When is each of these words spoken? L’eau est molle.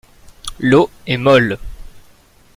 L’eau 0.57 0.89
est 1.05 1.17
molle. 1.17 1.59